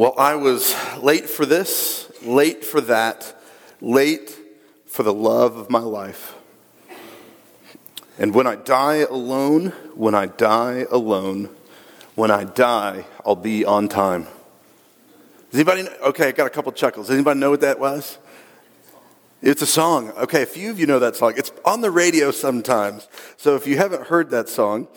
[0.00, 3.38] Well, I was late for this, late for that,
[3.82, 4.34] late
[4.86, 6.36] for the love of my life.
[8.18, 11.50] And when I die alone, when I die alone,
[12.14, 14.22] when I die, I'll be on time.
[15.50, 15.94] Does anybody know?
[16.04, 17.08] Okay, I got a couple chuckles.
[17.08, 18.16] Does anybody know what that was?
[19.42, 20.12] It's a song.
[20.12, 21.34] Okay, a few of you know that song.
[21.36, 23.06] It's on the radio sometimes.
[23.36, 24.88] So if you haven't heard that song,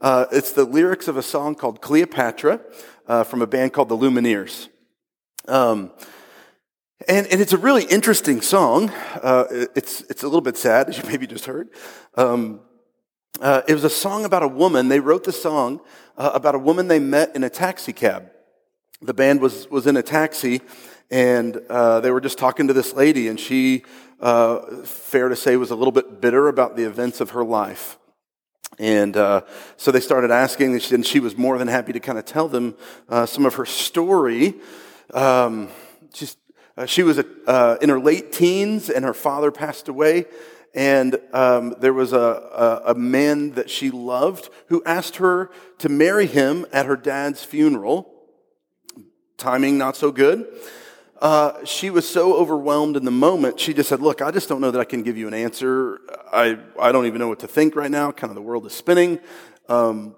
[0.00, 2.60] uh, it's the lyrics of a song called Cleopatra
[3.06, 4.68] uh, from a band called the Lumineers.
[5.48, 5.90] Um,
[7.08, 8.90] and, and it's a really interesting song.
[8.90, 11.68] Uh, it's, it's a little bit sad, as you maybe just heard.
[12.16, 12.60] Um,
[13.40, 14.88] uh, it was a song about a woman.
[14.88, 15.80] They wrote the song
[16.16, 18.30] uh, about a woman they met in a taxi cab.
[19.00, 20.60] The band was, was in a taxi,
[21.10, 23.82] and uh, they were just talking to this lady, and she,
[24.20, 27.98] uh, fair to say, was a little bit bitter about the events of her life.
[28.78, 29.42] And uh,
[29.76, 32.74] so they started asking, and she was more than happy to kind of tell them
[33.08, 34.54] uh, some of her story.
[35.12, 35.68] Um,
[36.76, 40.24] uh, she was a, uh, in her late teens, and her father passed away.
[40.74, 42.18] And um, there was a,
[42.86, 47.44] a, a man that she loved who asked her to marry him at her dad's
[47.44, 48.10] funeral.
[49.36, 50.46] Timing not so good.
[51.22, 54.60] Uh, she was so overwhelmed in the moment, she just said, Look, I just don't
[54.60, 56.00] know that I can give you an answer.
[56.32, 58.10] I, I don't even know what to think right now.
[58.10, 59.20] Kind of the world is spinning.
[59.68, 60.16] Um,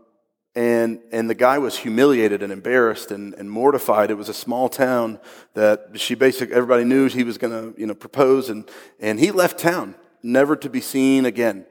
[0.54, 4.10] and, and the guy was humiliated and embarrassed and, and mortified.
[4.10, 5.20] It was a small town
[5.52, 8.48] that she basically, everybody knew he was going to, you know, propose.
[8.48, 8.66] And,
[8.98, 11.66] and he left town, never to be seen again.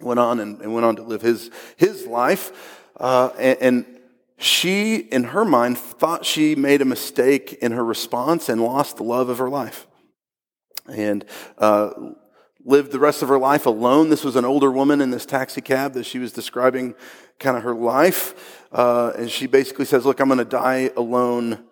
[0.00, 2.82] Went on and, and went on to live his, his life.
[2.98, 3.95] Uh, and, and
[4.38, 9.02] she, in her mind, thought she made a mistake in her response and lost the
[9.02, 9.86] love of her life.
[10.86, 11.24] And
[11.58, 11.90] uh,
[12.64, 14.10] lived the rest of her life alone.
[14.10, 16.94] This was an older woman in this taxi cab that she was describing
[17.38, 18.66] kind of her life.
[18.72, 21.64] Uh, and she basically says, Look, I'm going to die alone,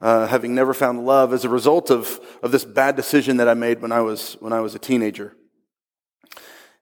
[0.00, 3.54] uh, having never found love as a result of, of this bad decision that I
[3.54, 5.36] made when I was, when I was a teenager.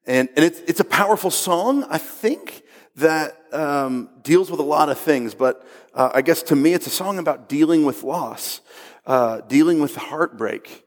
[0.06, 2.62] And, and it's, it's a powerful song, I think,
[2.96, 5.34] that um, deals with a lot of things.
[5.34, 8.60] But uh, I guess to me, it's a song about dealing with loss,
[9.06, 10.84] uh, dealing with heartbreak.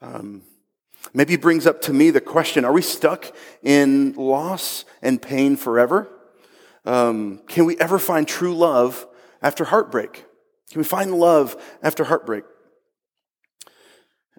[0.00, 0.42] Um,
[1.14, 6.08] Maybe brings up to me the question are we stuck in loss and pain forever?
[6.84, 9.06] Um, can we ever find true love
[9.42, 10.24] after heartbreak?
[10.70, 12.44] Can we find love after heartbreak?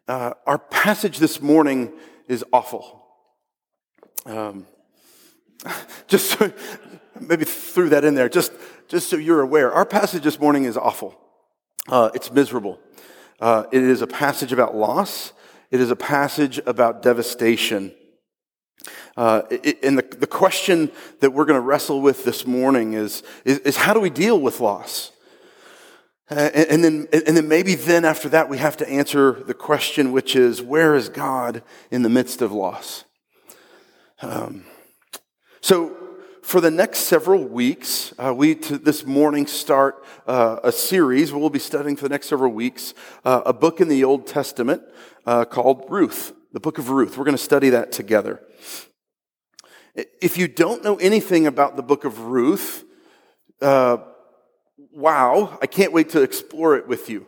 [0.07, 1.91] Uh, our passage this morning
[2.27, 3.05] is awful.
[4.25, 4.65] Um,
[6.07, 6.37] just
[7.19, 8.51] maybe threw that in there, just,
[8.87, 9.71] just so you're aware.
[9.71, 11.19] Our passage this morning is awful.
[11.87, 12.79] Uh, it's miserable.
[13.39, 15.33] Uh, it is a passage about loss.
[15.71, 17.93] It is a passage about devastation.
[19.15, 23.23] Uh, it, and the, the question that we're going to wrestle with this morning is,
[23.45, 25.11] is, is, how do we deal with loss?
[26.31, 29.53] Uh, and, and, then, and then maybe then after that we have to answer the
[29.53, 33.03] question, which is, where is God in the midst of loss?
[34.21, 34.65] Um,
[35.61, 35.95] so
[36.49, 41.31] for the next several weeks, uh, we this morning start uh, a series.
[41.31, 44.81] We'll be studying for the next several weeks uh, a book in the Old Testament
[45.27, 47.19] uh, called Ruth, the book of Ruth.
[47.19, 48.41] We're going to study that together.
[49.93, 52.83] If you don't know anything about the book of Ruth,
[53.61, 53.97] uh,
[54.91, 57.27] wow, I can't wait to explore it with you.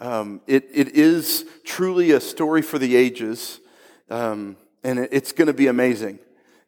[0.00, 3.60] Um, it, it is truly a story for the ages,
[4.10, 6.18] um, and it, it's going to be amazing.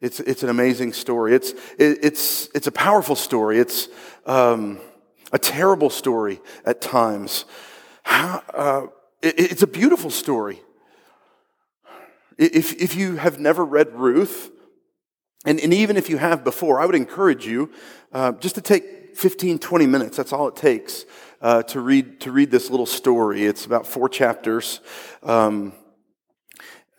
[0.01, 1.35] It's, it's an amazing story.
[1.35, 3.59] It's, it, it's, it's a powerful story.
[3.59, 3.87] It's
[4.25, 4.79] um,
[5.31, 7.45] a terrible story at times.
[8.03, 8.87] How, uh,
[9.21, 10.59] it's a beautiful story.
[12.37, 14.49] If, if you have never read Ruth,
[15.45, 17.71] and, and even if you have before, I would encourage you
[18.11, 20.17] uh, just to take 15, 20 minutes.
[20.17, 21.05] That's all it takes
[21.41, 23.45] uh, to, read, to read this little story.
[23.45, 24.79] It's about four chapters.
[25.21, 25.73] Um,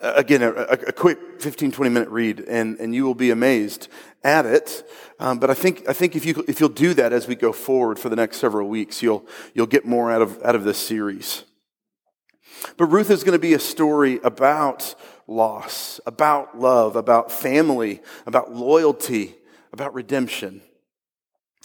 [0.02, 3.88] again, a, a, quick 15, 20 minute read, and, and you will be amazed
[4.24, 4.88] at it.
[5.18, 7.52] Um, but I think, I think if, you, if you'll do that as we go
[7.52, 10.78] forward for the next several weeks, you'll, you'll get more out of, out of this
[10.78, 11.44] series.
[12.76, 14.94] But Ruth is going to be a story about
[15.26, 19.34] loss, about love, about family, about loyalty,
[19.72, 20.62] about redemption.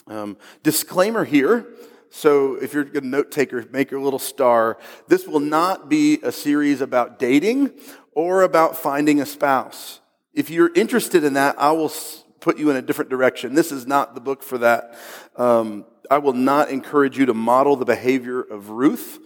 [0.08, 1.68] Um, disclaimer here.
[2.10, 4.78] So, if you're a note taker, make your little star.
[5.10, 7.72] This will not be a series about dating
[8.18, 10.00] or about finding a spouse.
[10.34, 11.94] If you're interested in that, I will
[12.40, 13.54] put you in a different direction.
[13.54, 14.98] This is not the book for that.
[15.36, 19.20] Um, I will not encourage you to model the behavior of Ruth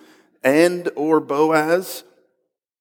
[0.44, 2.04] and or Boaz.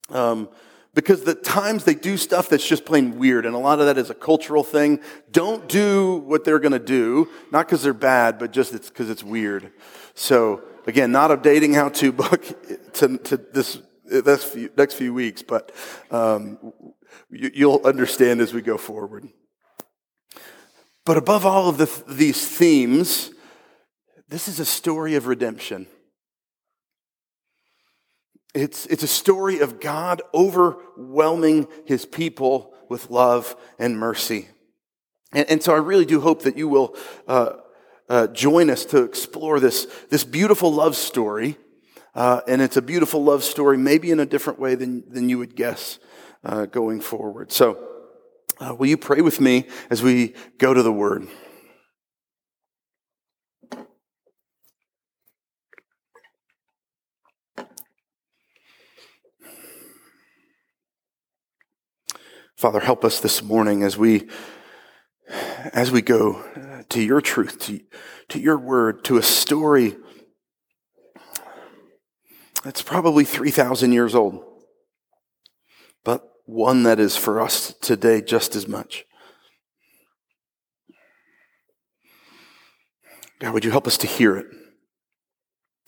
[0.09, 0.49] Um,
[0.95, 3.97] Because the times they do stuff that's just plain weird, and a lot of that
[3.97, 4.99] is a cultural thing.
[5.31, 9.11] Don't do what they're going to do, not because they're bad, but just it's because
[9.11, 9.71] it's weird.
[10.15, 12.43] So again, not a dating how-to book
[12.95, 13.79] to, to this,
[14.11, 15.73] this few, next few weeks, but
[16.11, 16.59] um,
[17.31, 19.29] you, you'll understand as we go forward.
[21.07, 23.31] But above all of the, these themes,
[24.29, 25.87] this is a story of redemption.
[28.55, 34.49] It's, it's a story of God overwhelming his people with love and mercy.
[35.33, 36.97] And, and so I really do hope that you will
[37.29, 37.53] uh,
[38.09, 41.57] uh, join us to explore this, this beautiful love story.
[42.15, 45.39] Uh, and it's a beautiful love story, maybe in a different way than, than you
[45.39, 45.99] would guess
[46.45, 47.53] uh, going forward.
[47.53, 47.79] So,
[48.59, 51.29] uh, will you pray with me as we go to the Word?
[62.57, 64.29] Father, help us this morning as we
[65.73, 66.43] as we go
[66.91, 67.81] to your truth, to,
[68.29, 69.97] to your word, to a story
[72.63, 74.45] that's probably 3,000 years old,
[76.05, 79.05] but one that is for us today just as much.
[83.39, 84.47] God, would you help us to hear it?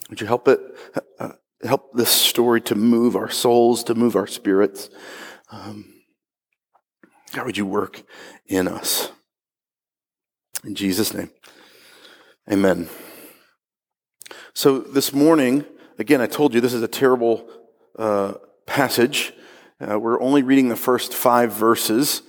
[0.09, 0.59] Would you help it,
[1.19, 1.33] uh,
[1.63, 4.89] help this story to move our souls, to move our spirits?
[5.51, 5.93] Um,
[7.31, 8.03] God, would you work
[8.47, 9.11] in us?
[10.63, 11.29] In Jesus' name,
[12.51, 12.89] amen.
[14.53, 15.65] So this morning,
[15.99, 17.49] again, I told you this is a terrible
[17.97, 18.33] uh,
[18.65, 19.33] passage.
[19.79, 22.21] Uh, we're only reading the first five verses,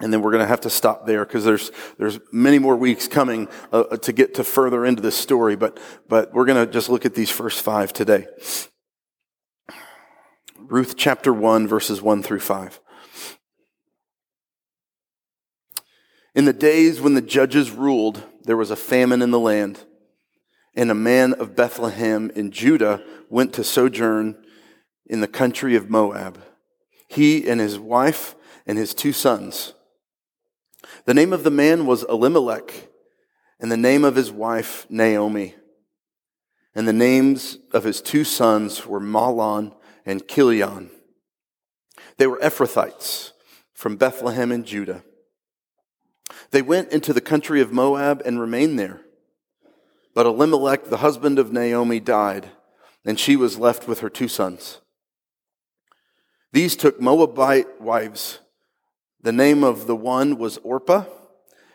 [0.00, 3.08] and then we're going to have to stop there because there's there's many more weeks
[3.08, 5.56] coming uh, to get to further into this story.
[5.56, 8.26] But but we're going to just look at these first five today.
[10.58, 12.80] Ruth chapter one, verses one through five.
[16.34, 19.84] In the days when the judges ruled, there was a famine in the land,
[20.74, 24.36] and a man of Bethlehem in Judah went to sojourn
[25.06, 26.42] in the country of Moab,
[27.08, 28.34] he and his wife
[28.66, 29.74] and his two sons.
[31.04, 32.88] The name of the man was Elimelech,
[33.58, 35.54] and the name of his wife Naomi.
[36.74, 39.74] And the names of his two sons were Mahlon
[40.06, 40.90] and Chilion.
[42.18, 43.32] They were Ephrathites
[43.72, 45.02] from Bethlehem in Judah.
[46.50, 49.00] They went into the country of Moab and remained there.
[50.18, 52.50] But Elimelech, the husband of Naomi, died,
[53.04, 54.80] and she was left with her two sons.
[56.52, 58.40] These took Moabite wives.
[59.22, 61.04] The name of the one was Orpah,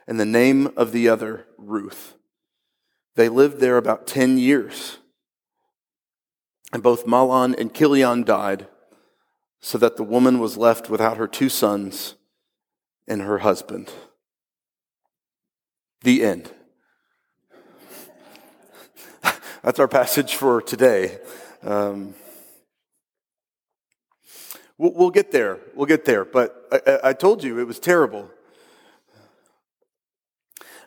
[0.06, 2.16] and the name of the other Ruth.
[3.16, 4.98] They lived there about 10 years.
[6.74, 8.68] And both Mahlon and Chilion died,
[9.62, 12.16] so that the woman was left without her two sons
[13.08, 13.90] and her husband.
[16.02, 16.52] The end.
[19.64, 21.20] That's our passage for today.
[21.62, 22.16] Um,
[24.78, 25.58] we'll, we'll, get there.
[25.74, 26.26] We'll get there.
[26.26, 28.30] But I, I told you it was terrible.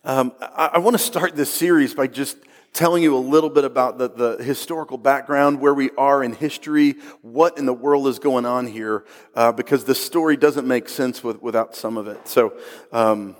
[0.05, 2.37] Um, I, I want to start this series by just
[2.75, 6.97] telling you a little bit about the, the historical background, where we are in history,
[7.23, 11.25] what in the world is going on here, uh, because the story doesn't make sense
[11.25, 12.29] with, without some of it.
[12.29, 12.53] So,
[12.93, 13.37] um,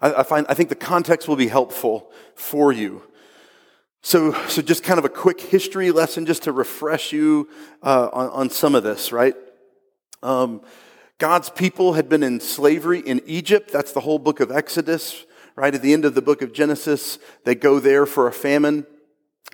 [0.00, 3.02] I, I, find, I think the context will be helpful for you.
[4.04, 7.48] So, so just kind of a quick history lesson just to refresh you
[7.84, 9.36] uh, on, on, some of this, right?
[10.24, 10.62] Um,
[11.18, 13.70] God's people had been in slavery in Egypt.
[13.70, 15.72] That's the whole book of Exodus, right?
[15.72, 18.88] At the end of the book of Genesis, they go there for a famine.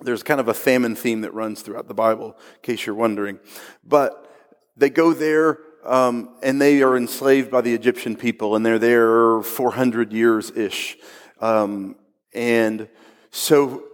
[0.00, 3.40] There's kind of a famine theme that runs throughout the Bible, in case you're wondering.
[3.84, 4.32] But
[4.78, 9.42] they go there um, and they are enslaved by the Egyptian people, and they're there
[9.42, 10.96] 400 years ish.
[11.38, 11.96] Um,
[12.32, 12.88] and
[13.30, 13.84] so,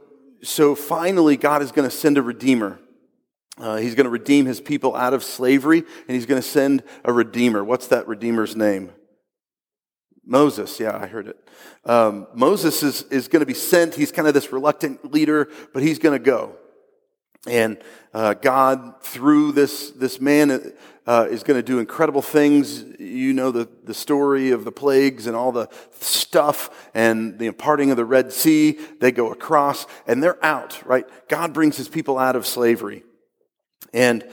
[0.44, 2.78] so finally, God is going to send a redeemer.
[3.58, 6.82] Uh, he's going to redeem his people out of slavery, and he's going to send
[7.04, 7.62] a redeemer.
[7.62, 8.90] What's that redeemer's name?
[10.26, 11.48] Moses, yeah, I heard it.
[11.84, 13.94] Um, Moses is, is going to be sent.
[13.94, 16.56] He's kind of this reluctant leader, but he's going to go.
[17.46, 17.78] And
[18.12, 20.72] uh, God, through this, this man,
[21.06, 22.82] uh, is going to do incredible things.
[22.98, 25.68] You know the, the story of the plagues and all the
[26.00, 28.78] stuff and the parting of the Red Sea.
[29.00, 31.04] They go across and they're out, right?
[31.28, 33.02] God brings his people out of slavery.
[33.92, 34.26] And,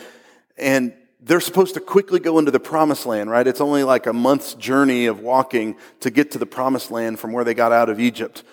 [0.57, 3.45] and they're supposed to quickly go into the promised land, right?
[3.45, 7.33] It's only like a month's journey of walking to get to the promised land from
[7.33, 8.43] where they got out of Egypt.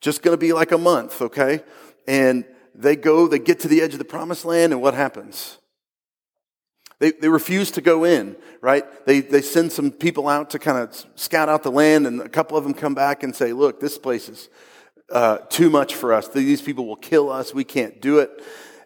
[0.00, 1.62] Just going to be like a month, okay?
[2.08, 5.58] And they go, they get to the edge of the promised land, and what happens?
[6.98, 8.84] They, they refuse to go in, right?
[9.06, 12.28] They, they send some people out to kind of scout out the land, and a
[12.28, 14.48] couple of them come back and say, Look, this place is
[15.10, 16.28] uh, too much for us.
[16.28, 17.52] These people will kill us.
[17.52, 18.30] We can't do it.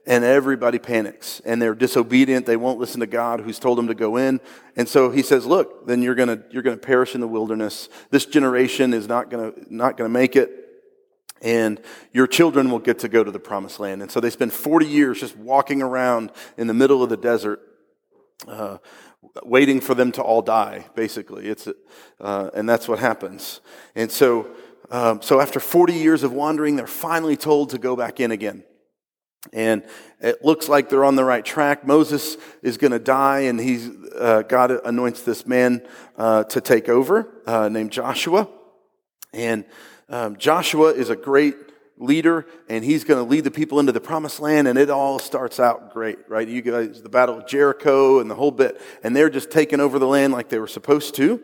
[0.07, 2.47] And everybody panics and they're disobedient.
[2.47, 4.41] They won't listen to God who's told them to go in.
[4.75, 7.29] And so he says, look, then you're going to, you're going to perish in the
[7.29, 7.91] wilderness.
[8.11, 10.68] This generation is not going to, not going to make it.
[11.41, 11.81] And
[12.13, 14.03] your children will get to go to the promised land.
[14.03, 17.61] And so they spend 40 years just walking around in the middle of the desert,
[18.47, 18.79] uh,
[19.45, 21.47] waiting for them to all die, basically.
[21.47, 21.69] It's,
[22.21, 23.61] uh, and that's what happens.
[23.95, 24.49] And so,
[24.91, 28.65] um, so after 40 years of wandering, they're finally told to go back in again.
[29.53, 29.85] And
[30.21, 31.87] it looks like they're on the right track.
[31.87, 36.89] Moses is going to die, and he's, uh, God anoints this man uh, to take
[36.89, 38.49] over, uh, named Joshua.
[39.33, 39.65] And
[40.09, 41.55] um, Joshua is a great
[41.99, 45.19] leader, and he's going to lead the people into the promised land, and it all
[45.19, 46.47] starts out great, right?
[46.47, 49.99] You guys, the Battle of Jericho and the whole bit, and they're just taking over
[49.99, 51.43] the land like they were supposed to.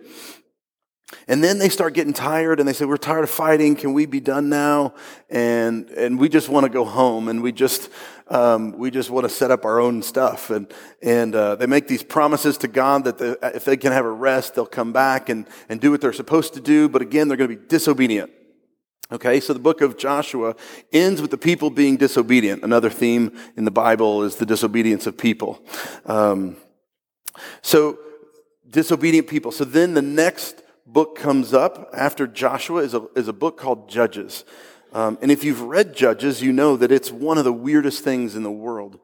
[1.28, 3.76] And then they start getting tired and they say, We're tired of fighting.
[3.76, 4.94] Can we be done now?
[5.30, 7.90] And, and we just want to go home and we just,
[8.28, 10.50] um, we just want to set up our own stuff.
[10.50, 14.04] And, and uh, they make these promises to God that the, if they can have
[14.04, 16.88] a rest, they'll come back and, and do what they're supposed to do.
[16.88, 18.33] But again, they're going to be disobedient.
[19.12, 20.56] Okay, so the book of Joshua
[20.90, 22.64] ends with the people being disobedient.
[22.64, 25.62] Another theme in the Bible is the disobedience of people.
[26.06, 26.56] Um,
[27.61, 27.99] so,
[28.68, 29.52] disobedient people.
[29.52, 33.90] So then the next book comes up after Joshua is a, is a book called
[33.90, 34.44] Judges.
[34.92, 38.37] Um, and if you've read Judges, you know that it's one of the weirdest things
[38.37, 38.99] in the world.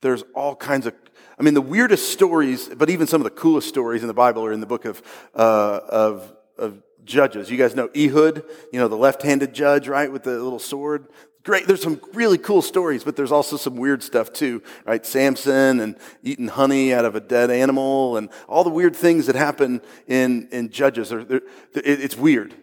[0.00, 0.94] There's all kinds of,
[1.38, 4.44] I mean, the weirdest stories, but even some of the coolest stories in the Bible
[4.44, 5.02] are in the book of,
[5.34, 7.50] uh, of, of Judges.
[7.50, 11.08] You guys know Ehud, you know, the left handed judge, right, with the little sword
[11.44, 11.66] great.
[11.66, 15.04] There's some really cool stories, but there's also some weird stuff too, right?
[15.04, 19.36] Samson and eating honey out of a dead animal and all the weird things that
[19.36, 21.08] happen in, in Judges.
[21.08, 21.42] They're, they're,
[21.74, 22.54] it's weird,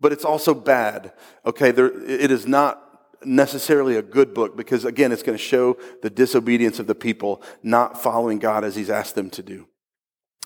[0.00, 1.12] but it's also bad.
[1.46, 1.70] Okay.
[1.70, 2.86] There, it is not
[3.22, 7.42] necessarily a good book because again, it's going to show the disobedience of the people
[7.62, 9.66] not following God as he's asked them to do.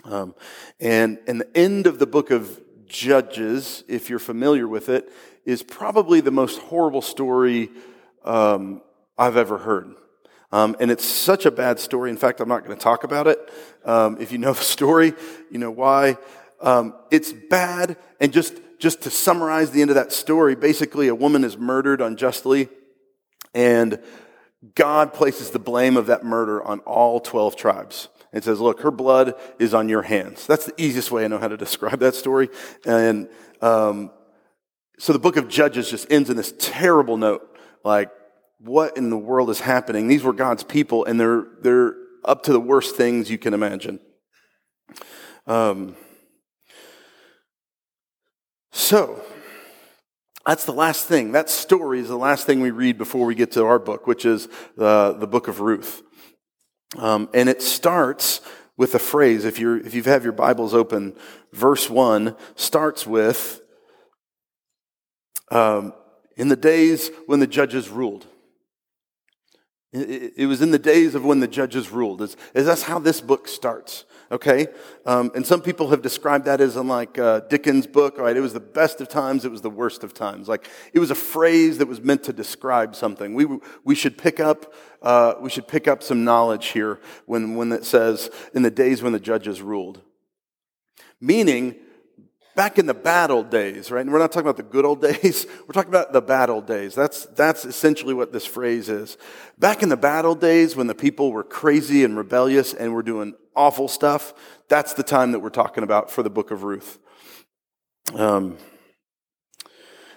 [0.04, 0.34] Um,
[0.80, 5.10] and, and the end of the book of Judges, if you're familiar with it,
[5.44, 7.70] is probably the most horrible story
[8.24, 8.82] um,
[9.18, 9.94] I've ever heard.
[10.52, 12.10] Um, and it's such a bad story.
[12.10, 13.38] In fact, I'm not going to talk about it.
[13.84, 15.12] Um, if you know the story,
[15.50, 16.16] you know why.
[16.60, 17.96] Um, it's bad.
[18.20, 22.00] And just, just to summarize the end of that story, basically, a woman is murdered
[22.00, 22.68] unjustly,
[23.52, 24.00] and
[24.74, 28.08] God places the blame of that murder on all 12 tribes.
[28.34, 30.46] It says, Look, her blood is on your hands.
[30.46, 32.48] That's the easiest way I know how to describe that story.
[32.84, 33.28] And
[33.62, 34.10] um,
[34.98, 37.48] so the book of Judges just ends in this terrible note.
[37.84, 38.10] Like,
[38.58, 40.08] what in the world is happening?
[40.08, 44.00] These were God's people, and they're, they're up to the worst things you can imagine.
[45.46, 45.94] Um,
[48.72, 49.22] so,
[50.46, 51.32] that's the last thing.
[51.32, 54.24] That story is the last thing we read before we get to our book, which
[54.24, 56.02] is the, the book of Ruth.
[56.96, 58.40] Um, and it starts
[58.76, 59.44] with a phrase.
[59.44, 61.14] If, you're, if you have your Bibles open,
[61.52, 63.60] verse 1 starts with
[65.50, 65.92] um,
[66.36, 68.26] in the days when the judges ruled.
[69.92, 72.20] It, was in the days of when the judges ruled.
[72.20, 74.04] Is, is that's how this book starts.
[74.34, 74.66] Okay,
[75.06, 78.18] um, and some people have described that as in like uh, Dickens' book.
[78.18, 79.44] Right, it was the best of times.
[79.44, 80.48] It was the worst of times.
[80.48, 83.34] Like it was a phrase that was meant to describe something.
[83.34, 83.46] We
[83.84, 87.84] we should pick up uh, we should pick up some knowledge here when when it
[87.84, 90.00] says in the days when the judges ruled.
[91.20, 91.76] Meaning
[92.56, 94.00] back in the bad old days, right?
[94.00, 95.46] And we're not talking about the good old days.
[95.60, 96.96] We're talking about the bad old days.
[96.96, 99.16] That's, that's essentially what this phrase is.
[99.58, 103.02] Back in the bad old days when the people were crazy and rebellious and were
[103.02, 104.34] doing awful stuff,
[104.68, 106.98] that's the time that we're talking about for the book of Ruth.
[108.14, 108.58] Um,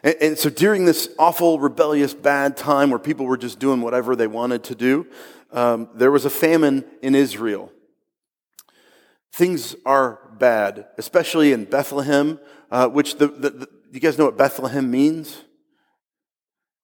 [0.03, 4.15] and, and so during this awful, rebellious, bad time where people were just doing whatever
[4.15, 5.07] they wanted to do,
[5.51, 7.71] um, there was a famine in Israel.
[9.33, 12.39] Things are bad, especially in Bethlehem,
[12.71, 15.37] uh, which the, the, the, you guys know what Bethlehem means?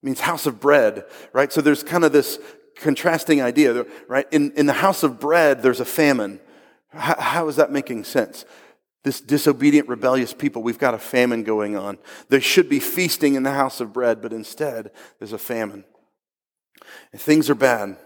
[0.02, 1.52] It means house of bread, right?
[1.52, 2.40] So there's kind of this
[2.76, 4.28] contrasting idea, right?
[4.32, 6.40] In, in the house of bread, there's a famine.
[6.90, 8.46] How, is that making sense?
[9.04, 11.98] This disobedient, rebellious people, we've got a famine going on.
[12.30, 15.84] There should be feasting in the house of bread, but instead, there's a famine.
[17.12, 17.98] And things are bad.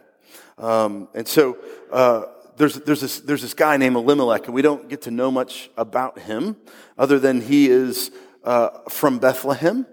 [0.58, 1.58] Um, and so,
[1.92, 2.26] uh,
[2.58, 5.70] there's, there's, this, there's this guy named Elimelech, and we don't get to know much
[5.78, 6.58] about him
[6.98, 8.10] other than he is
[8.44, 9.86] uh, from Bethlehem.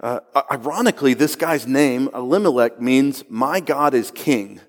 [0.00, 4.60] Uh, ironically, this guy's name, Elimelech, means my God is king.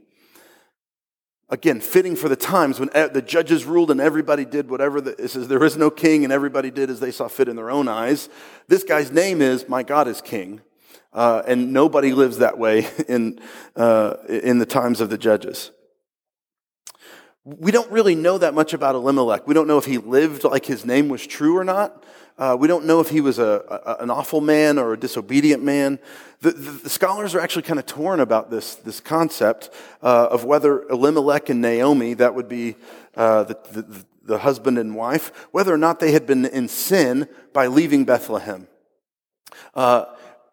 [1.50, 5.29] again, fitting for the times when the judges ruled and everybody did whatever the, it
[5.29, 7.88] says there is no king and everybody did as they saw fit in their own
[7.88, 8.29] eyes.
[8.67, 10.62] This guy's name is My God is King.
[11.13, 13.39] Uh, and nobody lives that way in,
[13.75, 15.72] uh, in the times of the judges.
[17.43, 19.48] We don't really know that much about Elimelech.
[19.48, 22.03] We don't know if he lived like his name was true or not.
[22.38, 25.63] Uh, we don't know if he was a, a, an awful man or a disobedient
[25.63, 25.98] man.
[26.41, 29.72] The, the, the scholars are actually kind of torn about this, this concept
[30.03, 32.75] uh, of whether Elimelech and Naomi, that would be
[33.15, 37.27] uh, the, the, the husband and wife, whether or not they had been in sin
[37.53, 38.67] by leaving Bethlehem.
[39.74, 40.06] Uh,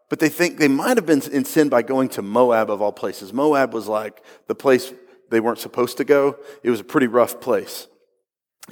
[0.09, 2.93] but they think they might have been in sin by going to Moab of all
[2.93, 3.33] places.
[3.33, 4.93] Moab was like the place
[5.31, 6.37] they weren't supposed to go.
[6.63, 7.89] It was a pretty rough place.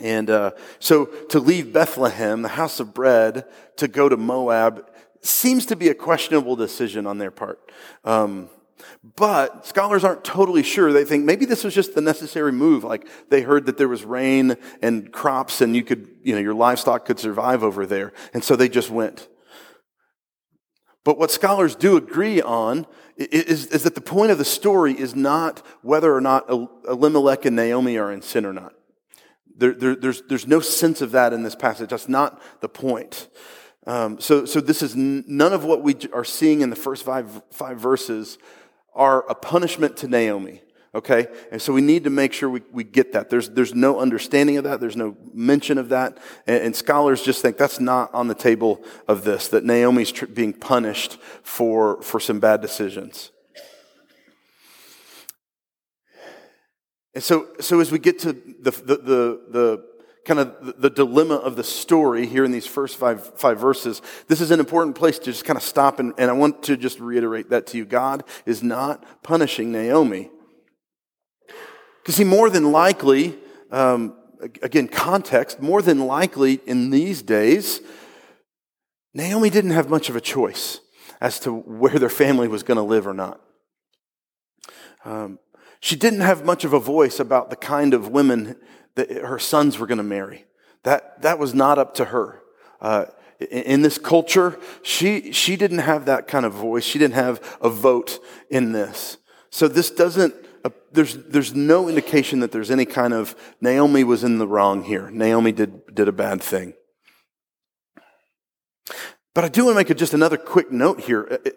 [0.01, 3.45] And uh, so to leave Bethlehem, the house of bread,
[3.77, 7.71] to go to Moab seems to be a questionable decision on their part.
[8.05, 8.49] Um,
[9.17, 10.93] but scholars aren't totally sure.
[10.93, 12.85] They think maybe this was just the necessary move.
[12.85, 16.55] Like they heard that there was rain and crops and you could, you know, your
[16.55, 18.13] livestock could survive over there.
[18.35, 19.29] And so they just went.
[21.05, 25.15] But what scholars do agree on is, is that the point of the story is
[25.15, 28.73] not whether or not Elimelech and Naomi are in sin or not.
[29.62, 31.90] There, there, there's, there's no sense of that in this passage.
[31.90, 33.28] That's not the point.
[33.87, 37.04] Um, so, so this is n- none of what we are seeing in the first
[37.04, 38.38] five, five verses
[38.92, 40.62] are a punishment to Naomi.
[40.97, 41.28] Okay?
[41.52, 43.31] And so we need to make sure we, we get that.
[43.31, 44.81] There's, there's no understanding of that.
[44.81, 46.19] There's no mention of that.
[46.49, 50.26] And, and scholars just think that's not on the table of this, that Naomi's tr-
[50.26, 53.31] being punished for, for some bad decisions.
[57.14, 59.85] And so, so as we get to the, the, the, the
[60.25, 64.40] kind of the dilemma of the story here in these first five, five verses, this
[64.40, 65.99] is an important place to just kind of stop.
[66.00, 67.85] And, and I want to just reiterate that to you.
[67.85, 70.31] God is not punishing Naomi.
[72.02, 73.38] Because see, more than likely,
[73.71, 74.16] um,
[74.62, 77.81] again, context, more than likely in these days,
[79.14, 80.81] Naomi didn't have much of a choice
[81.21, 83.41] as to where their family was going to live or not.
[85.04, 85.39] Um,
[85.82, 88.54] she didn't have much of a voice about the kind of women
[88.95, 90.45] that her sons were going to marry.
[90.84, 92.40] That, that was not up to her.
[92.80, 93.06] Uh,
[93.50, 96.84] in this culture, she, she didn't have that kind of voice.
[96.84, 99.18] She didn't have a vote in this.
[99.50, 104.23] So this doesn't, uh, there's, there's no indication that there's any kind of Naomi was
[104.23, 105.10] in the wrong here.
[105.10, 106.75] Naomi did, did a bad thing.
[109.34, 111.26] But I do want to make a, just another quick note here.
[111.45, 111.50] Uh,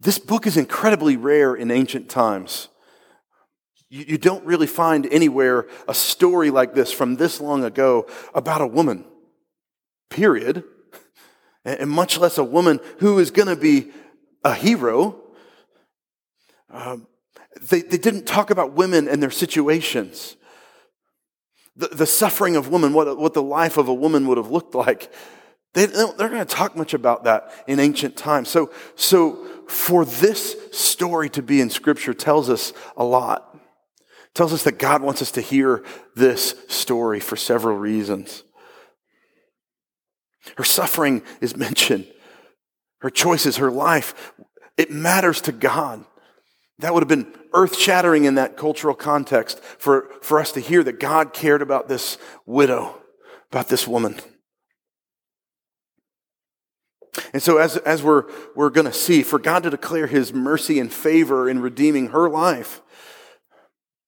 [0.00, 2.68] this book is incredibly rare in ancient times.
[3.90, 8.60] You, you don't really find anywhere a story like this from this long ago about
[8.60, 9.04] a woman,
[10.10, 10.64] period.
[11.64, 13.90] And much less a woman who is going to be
[14.44, 15.20] a hero.
[16.70, 17.06] Um,
[17.60, 20.36] they, they didn't talk about women and their situations.
[21.76, 24.74] The, the suffering of women, what, what the life of a woman would have looked
[24.74, 25.12] like.
[25.74, 28.48] They, they're going to talk much about that in ancient times.
[28.48, 33.47] So, so for this story to be in Scripture tells us a lot
[34.38, 35.82] tells us that God wants us to hear
[36.14, 38.44] this story for several reasons.
[40.56, 42.06] Her suffering is mentioned,
[43.00, 44.32] her choices, her life.
[44.76, 46.04] It matters to God.
[46.78, 50.84] That would have been earth shattering in that cultural context for, for us to hear
[50.84, 52.96] that God cared about this widow,
[53.50, 54.20] about this woman.
[57.32, 60.78] And so, as, as we're, we're going to see, for God to declare his mercy
[60.78, 62.82] and favor in redeeming her life,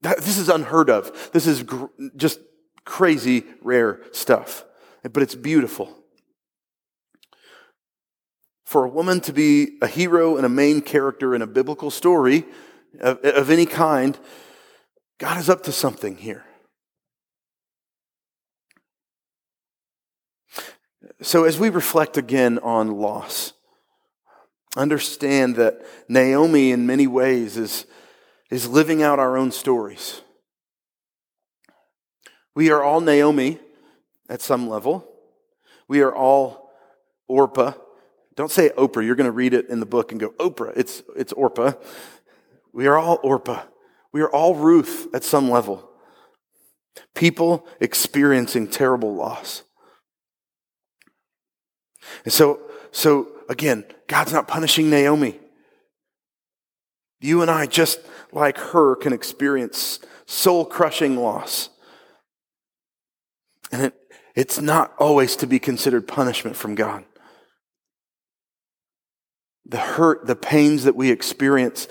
[0.02, 1.30] this is unheard of.
[1.32, 1.86] This is gr-
[2.16, 2.40] just
[2.84, 4.64] crazy rare stuff,
[5.02, 5.96] but it's beautiful.
[8.64, 12.44] For a woman to be a hero and a main character in a biblical story
[13.00, 14.18] of, of any kind,
[15.18, 16.44] God is up to something here.
[21.22, 23.52] So, as we reflect again on loss,
[24.76, 27.86] understand that Naomi, in many ways, is
[28.50, 30.22] is living out our own stories.
[32.54, 33.58] We are all Naomi
[34.28, 35.08] at some level.
[35.88, 36.70] We are all
[37.28, 37.72] Orpah.
[38.36, 39.04] Don't say Oprah.
[39.04, 40.72] You're going to read it in the book and go, Oprah.
[40.76, 41.72] It's, it's Orpah.
[42.72, 43.62] We are all Orpah.
[44.12, 45.88] We are all Ruth at some level.
[47.14, 49.62] People experiencing terrible loss.
[52.24, 52.60] And so,
[52.92, 55.39] so again, God's not punishing Naomi.
[57.20, 58.00] You and I, just
[58.32, 61.68] like her, can experience soul crushing loss.
[63.70, 63.94] And it,
[64.34, 67.04] it's not always to be considered punishment from God.
[69.66, 71.88] The hurt, the pains that we experience,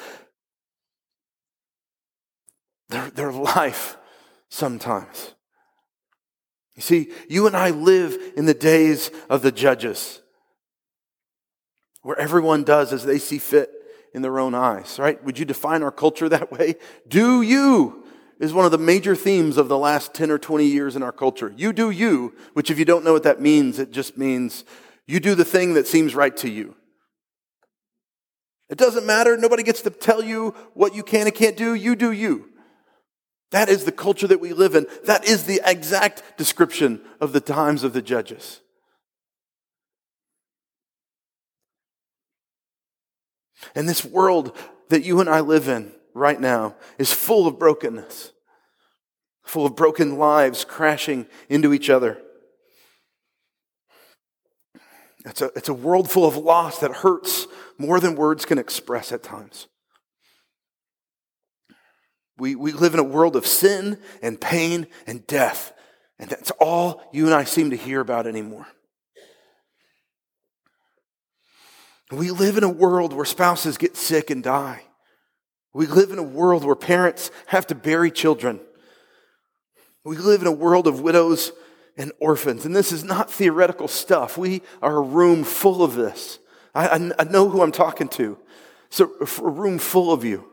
[2.90, 3.98] their, their life
[4.50, 5.34] sometimes.
[6.76, 10.22] You see, you and I live in the days of the judges
[12.02, 13.70] where everyone does as they see fit
[14.14, 15.24] in their own eyes, right?
[15.24, 16.76] Would you define our culture that way?
[17.08, 18.06] Do you
[18.40, 21.12] is one of the major themes of the last 10 or 20 years in our
[21.12, 21.54] culture.
[21.56, 24.64] You do you, which if you don't know what that means, it just means
[25.08, 26.76] you do the thing that seems right to you.
[28.70, 29.36] It doesn't matter.
[29.36, 31.74] Nobody gets to tell you what you can and can't do.
[31.74, 32.50] You do you.
[33.52, 34.86] That is the culture that we live in.
[35.06, 38.62] That is the exact description of the times of the judges.
[43.76, 44.56] And this world
[44.90, 48.32] that you and I live in right now is full of brokenness,
[49.44, 52.22] full of broken lives crashing into each other.
[55.26, 59.12] It's a, it's a world full of loss that hurts more than words can express
[59.12, 59.68] at times.
[62.38, 65.74] We, we live in a world of sin and pain and death,
[66.18, 68.68] and that's all you and I seem to hear about anymore.
[72.12, 74.84] We live in a world where spouses get sick and die.
[75.74, 78.60] We live in a world where parents have to bury children.
[80.04, 81.52] We live in a world of widows
[81.98, 82.66] and orphans.
[82.66, 84.38] And this is not theoretical stuff.
[84.38, 86.40] We are a room full of this.
[86.74, 88.38] I, I, I know who I'm talking to.
[88.90, 90.50] So, a room full of you.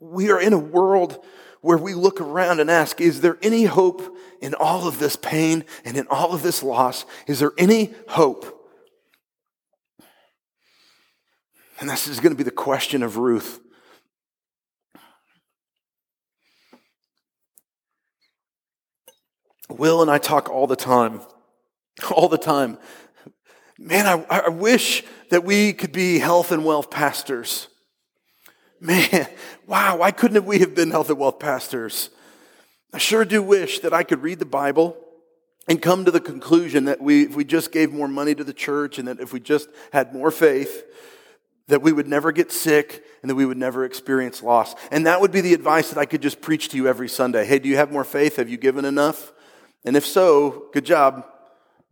[0.00, 1.22] We are in a world
[1.60, 5.64] where we look around and ask, is there any hope in all of this pain
[5.84, 7.04] and in all of this loss?
[7.26, 8.58] Is there any hope?
[11.80, 13.60] And this is going to be the question of Ruth.
[19.68, 21.22] Will and I talk all the time,
[22.14, 22.78] all the time.
[23.78, 27.68] Man, I, I wish that we could be health and wealth pastors.
[28.82, 29.28] Man,
[29.68, 32.10] wow, why couldn't we have been health and wealth pastors?
[32.92, 34.96] I sure do wish that I could read the Bible
[35.68, 38.52] and come to the conclusion that we, if we just gave more money to the
[38.52, 40.82] church and that if we just had more faith,
[41.68, 44.74] that we would never get sick and that we would never experience loss.
[44.90, 47.44] And that would be the advice that I could just preach to you every Sunday.
[47.44, 48.34] Hey, do you have more faith?
[48.34, 49.30] Have you given enough?
[49.84, 51.24] And if so, good job.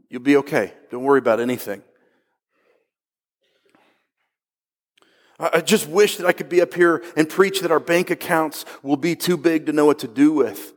[0.09, 0.74] You'll be okay.
[0.90, 1.85] Don't worry about anything.
[5.40, 8.66] I just wish that I could be up here and preach that our bank accounts
[8.83, 10.74] will be too big to know what to do with.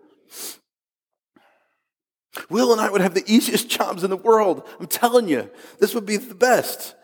[2.49, 4.67] Will and I would have the easiest jobs in the world.
[4.79, 5.49] I'm telling you,
[5.79, 6.95] this would be the best.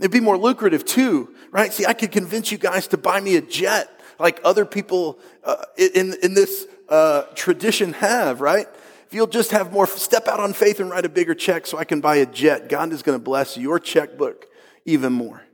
[0.00, 1.72] It'd be more lucrative too, right?
[1.72, 5.64] See, I could convince you guys to buy me a jet like other people uh,
[5.76, 8.66] in, in this uh, tradition have, right?
[9.06, 11.78] If you'll just have more, step out on faith and write a bigger check so
[11.78, 14.46] I can buy a jet, God is going to bless your checkbook
[14.84, 15.47] even more.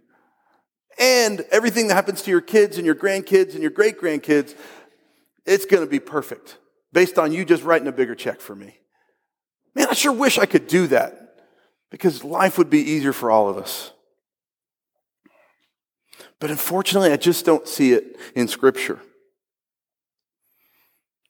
[0.98, 4.54] And everything that happens to your kids and your grandkids and your great grandkids,
[5.44, 6.58] it's going to be perfect
[6.92, 8.78] based on you just writing a bigger check for me.
[9.74, 11.36] Man, I sure wish I could do that
[11.90, 13.92] because life would be easier for all of us.
[16.38, 19.00] But unfortunately, I just don't see it in Scripture.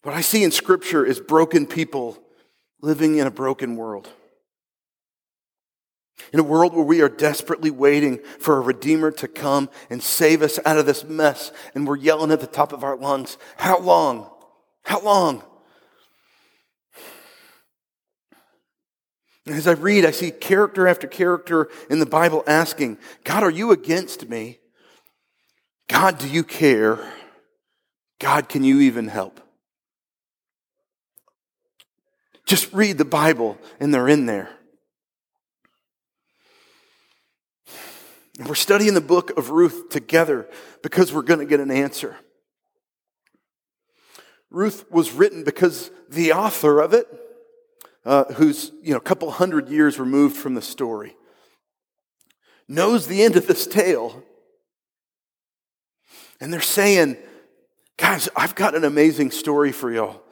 [0.02, 2.18] What I see in Scripture is broken people
[2.82, 4.10] living in a broken world.
[6.32, 10.42] In a world where we are desperately waiting for a Redeemer to come and save
[10.42, 13.78] us out of this mess, and we're yelling at the top of our lungs, How
[13.78, 14.30] long?
[14.84, 15.42] How long?
[19.46, 23.50] And as I read, I see character after character in the Bible asking, God, are
[23.50, 24.58] you against me?
[25.88, 26.98] God, do you care?
[28.18, 29.40] God, can you even help?
[32.46, 34.48] Just read the Bible and they're in there.
[38.38, 40.48] And we're studying the book of Ruth together
[40.82, 42.16] because we're going to get an answer.
[44.50, 47.06] Ruth was written because the author of it,
[48.04, 51.16] uh, who's you know a couple hundred years removed from the story,
[52.68, 54.22] knows the end of this tale.
[56.40, 57.16] And they're saying,
[57.96, 60.22] guys, I've got an amazing story for y'all.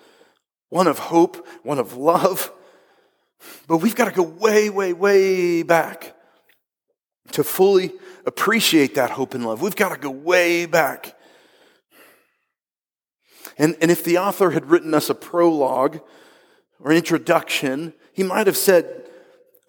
[0.69, 2.53] One of hope, one of love.
[3.67, 6.15] But we've got to go way, way, way back
[7.33, 7.93] to fully
[8.27, 9.63] appreciate that hope and love.
[9.63, 11.17] We've got to go way back.
[13.59, 16.01] And, and if the author had written us a prologue
[16.81, 19.09] or an introduction, he might have said,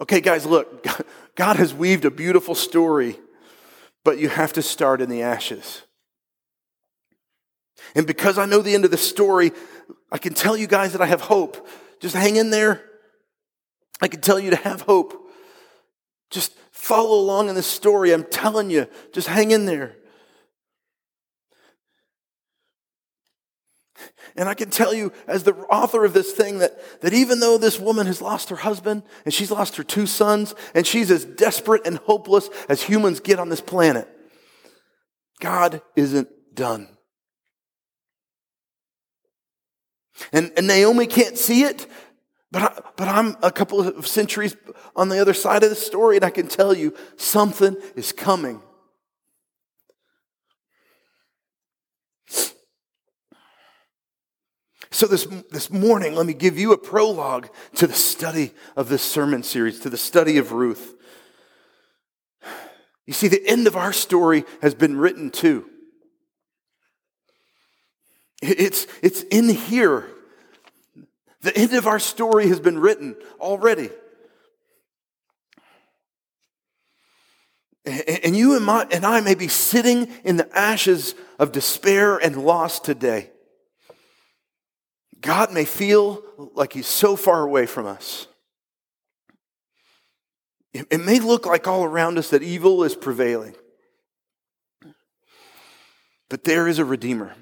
[0.02, 0.86] okay, guys, look,
[1.36, 3.20] God has weaved a beautiful story,
[4.04, 5.84] but you have to start in the ashes.
[7.96, 9.52] And because I know the end of the story,
[10.12, 11.68] I can tell you guys that I have hope.
[12.00, 12.82] Just hang in there.
[14.02, 15.30] I can tell you to have hope.
[16.30, 18.12] Just follow along in this story.
[18.12, 19.96] I'm telling you, just hang in there.
[24.36, 27.58] And I can tell you, as the author of this thing, that, that even though
[27.58, 31.24] this woman has lost her husband and she's lost her two sons, and she's as
[31.24, 34.10] desperate and hopeless as humans get on this planet,
[35.40, 36.90] God isn't done.
[40.32, 41.88] And, and Naomi can't see it,
[42.54, 44.56] but, I, but I'm a couple of centuries
[44.96, 48.62] on the other side of the story, and I can tell you something is coming.
[54.92, 59.02] So, this, this morning, let me give you a prologue to the study of this
[59.02, 60.94] sermon series, to the study of Ruth.
[63.08, 65.68] You see, the end of our story has been written too.
[68.44, 70.13] It's, it's in here.
[71.44, 73.90] The end of our story has been written already.
[77.86, 82.38] And you and, my, and I may be sitting in the ashes of despair and
[82.46, 83.30] loss today.
[85.20, 86.24] God may feel
[86.56, 88.28] like He's so far away from us.
[90.74, 93.54] It may look like all around us that evil is prevailing.
[96.30, 97.36] But there is a Redeemer.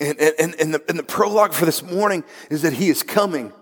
[0.00, 3.52] And, and, and, the, and the prologue for this morning is that He is coming.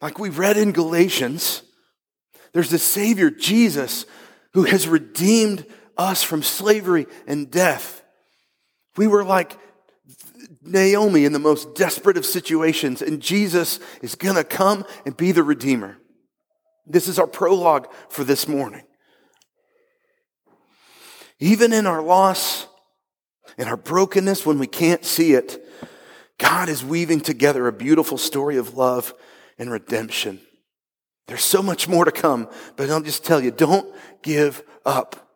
[0.00, 1.62] Like we read in Galatians,
[2.52, 4.06] there's the Savior, Jesus,
[4.54, 8.02] who has redeemed us from slavery and death.
[8.96, 9.58] We were like
[10.62, 15.32] Naomi in the most desperate of situations, and Jesus is going to come and be
[15.32, 15.98] the Redeemer.
[16.86, 18.84] This is our prologue for this morning.
[21.40, 22.66] Even in our loss,
[23.58, 25.64] in our brokenness, when we can't see it,
[26.38, 29.12] God is weaving together a beautiful story of love
[29.58, 30.40] and redemption.
[31.26, 33.92] There's so much more to come, but I'll just tell you don't
[34.22, 35.28] give up.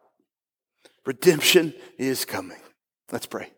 [1.04, 2.60] Redemption is coming.
[3.10, 3.50] Let's pray.